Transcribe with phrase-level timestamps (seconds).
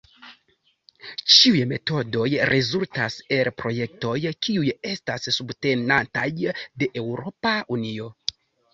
[1.33, 4.17] Ĉiuj metodoj rezultas el projektoj
[4.49, 8.15] kiuj estas subtenataj de Eŭropa Unio.